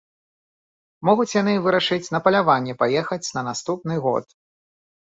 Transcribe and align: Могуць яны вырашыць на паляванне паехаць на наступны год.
Могуць 1.09 1.35
яны 1.41 1.53
вырашыць 1.67 2.11
на 2.17 2.23
паляванне 2.29 2.73
паехаць 2.81 3.25
на 3.39 3.49
наступны 3.51 4.05
год. 4.09 4.25